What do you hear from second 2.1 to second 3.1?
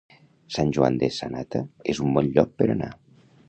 bon lloc per anar.